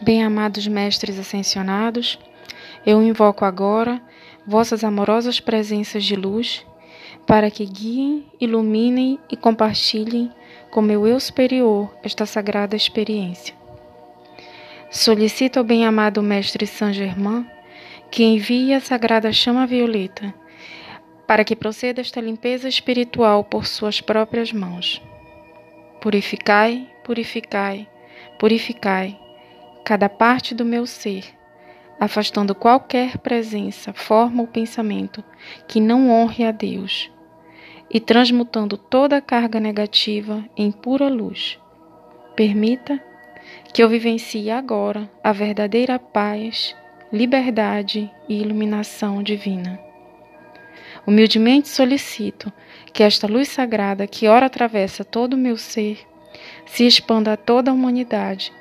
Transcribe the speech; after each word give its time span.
Bem-amados 0.00 0.64
mestres 0.68 1.18
ascensionados, 1.18 2.20
eu 2.86 3.02
invoco 3.02 3.44
agora 3.44 4.00
vossas 4.46 4.84
amorosas 4.84 5.40
presenças 5.40 6.04
de 6.04 6.14
luz 6.14 6.64
para 7.26 7.50
que 7.50 7.66
guiem, 7.66 8.24
iluminem 8.40 9.18
e 9.28 9.36
compartilhem 9.36 10.30
com 10.70 10.80
meu 10.80 11.04
eu 11.04 11.18
superior 11.18 11.92
esta 12.00 12.24
sagrada 12.26 12.76
experiência. 12.76 13.56
Solicito 14.88 15.58
ao 15.58 15.64
bem-amado 15.64 16.22
Mestre 16.22 16.64
Saint 16.64 16.94
Germain 16.94 17.44
que 18.08 18.22
envie 18.22 18.72
a 18.72 18.80
sagrada 18.80 19.32
chama 19.32 19.66
violeta 19.66 20.32
para 21.26 21.44
que 21.44 21.56
proceda 21.56 22.00
esta 22.00 22.20
limpeza 22.20 22.68
espiritual 22.68 23.42
por 23.42 23.66
suas 23.66 24.00
próprias 24.00 24.52
mãos. 24.52 25.02
Purificai, 26.00 26.88
purificai, 27.02 27.88
purificai 28.38 29.27
cada 29.88 30.10
parte 30.10 30.54
do 30.54 30.66
meu 30.66 30.84
ser, 30.84 31.24
afastando 31.98 32.54
qualquer 32.54 33.16
presença, 33.16 33.90
forma 33.94 34.42
ou 34.42 34.46
pensamento 34.46 35.24
que 35.66 35.80
não 35.80 36.10
honre 36.10 36.44
a 36.44 36.50
Deus 36.50 37.10
e 37.90 37.98
transmutando 37.98 38.76
toda 38.76 39.18
carga 39.22 39.58
negativa 39.58 40.44
em 40.54 40.70
pura 40.70 41.08
luz. 41.08 41.58
Permita 42.36 43.02
que 43.72 43.82
eu 43.82 43.88
vivencie 43.88 44.50
agora 44.50 45.10
a 45.24 45.32
verdadeira 45.32 45.98
paz, 45.98 46.76
liberdade 47.10 48.12
e 48.28 48.42
iluminação 48.42 49.22
divina. 49.22 49.80
Humildemente 51.06 51.66
solicito 51.66 52.52
que 52.92 53.02
esta 53.02 53.26
luz 53.26 53.48
sagrada 53.48 54.06
que 54.06 54.28
ora 54.28 54.44
atravessa 54.44 55.02
todo 55.02 55.32
o 55.32 55.38
meu 55.38 55.56
ser 55.56 56.06
se 56.66 56.86
expanda 56.86 57.32
a 57.32 57.36
toda 57.38 57.70
a 57.70 57.74
humanidade, 57.74 58.52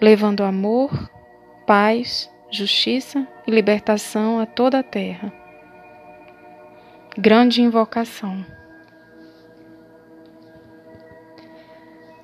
levando 0.00 0.42
amor, 0.42 0.90
paz, 1.66 2.30
justiça 2.50 3.26
e 3.46 3.50
libertação 3.50 4.40
a 4.40 4.46
toda 4.46 4.78
a 4.78 4.82
terra. 4.82 5.32
Grande 7.16 7.62
invocação. 7.62 8.44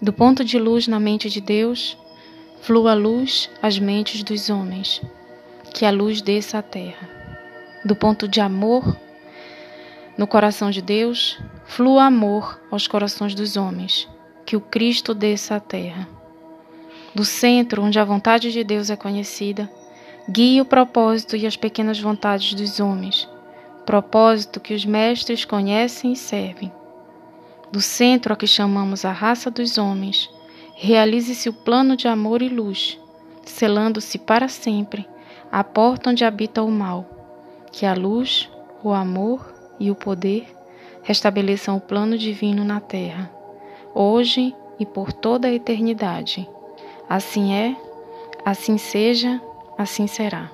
Do 0.00 0.12
ponto 0.12 0.44
de 0.44 0.58
luz 0.58 0.86
na 0.86 1.00
mente 1.00 1.28
de 1.28 1.40
Deus, 1.40 1.98
flua 2.60 2.92
a 2.92 2.94
luz 2.94 3.50
às 3.60 3.78
mentes 3.78 4.22
dos 4.22 4.48
homens, 4.48 5.02
que 5.74 5.84
a 5.84 5.90
luz 5.90 6.22
desça 6.22 6.58
à 6.58 6.62
terra. 6.62 7.08
Do 7.84 7.96
ponto 7.96 8.28
de 8.28 8.40
amor 8.40 8.96
no 10.16 10.26
coração 10.26 10.70
de 10.70 10.82
Deus, 10.82 11.40
flua 11.64 12.04
amor 12.04 12.60
aos 12.70 12.88
corações 12.88 13.34
dos 13.34 13.56
homens, 13.56 14.08
que 14.44 14.56
o 14.56 14.60
Cristo 14.60 15.14
desça 15.14 15.56
à 15.56 15.60
terra. 15.60 16.17
Do 17.18 17.24
centro, 17.24 17.82
onde 17.82 17.98
a 17.98 18.04
vontade 18.04 18.52
de 18.52 18.62
Deus 18.62 18.90
é 18.90 18.96
conhecida, 18.96 19.68
guie 20.30 20.60
o 20.60 20.64
propósito 20.64 21.34
e 21.34 21.48
as 21.48 21.56
pequenas 21.56 21.98
vontades 21.98 22.54
dos 22.54 22.78
homens, 22.78 23.28
propósito 23.84 24.60
que 24.60 24.72
os 24.72 24.84
mestres 24.84 25.44
conhecem 25.44 26.12
e 26.12 26.16
servem 26.16 26.70
do 27.72 27.80
centro 27.80 28.32
a 28.32 28.36
que 28.36 28.46
chamamos 28.46 29.04
a 29.04 29.10
raça 29.10 29.50
dos 29.50 29.78
homens, 29.78 30.30
realize-se 30.76 31.48
o 31.48 31.52
plano 31.52 31.96
de 31.96 32.06
amor 32.06 32.40
e 32.40 32.48
luz, 32.48 32.96
selando-se 33.44 34.16
para 34.16 34.46
sempre 34.46 35.04
a 35.50 35.64
porta 35.64 36.10
onde 36.10 36.24
habita 36.24 36.62
o 36.62 36.70
mal, 36.70 37.04
que 37.72 37.84
a 37.84 37.94
luz, 37.94 38.48
o 38.80 38.92
amor 38.92 39.52
e 39.80 39.90
o 39.90 39.94
poder 39.96 40.46
restabeleçam 41.02 41.76
o 41.76 41.80
plano 41.80 42.16
divino 42.16 42.62
na 42.62 42.78
terra, 42.78 43.28
hoje 43.92 44.54
e 44.78 44.86
por 44.86 45.12
toda 45.12 45.48
a 45.48 45.52
eternidade. 45.52 46.48
Assim 47.08 47.54
é, 47.54 47.74
assim 48.44 48.76
seja, 48.76 49.40
assim 49.76 50.06
será. 50.06 50.50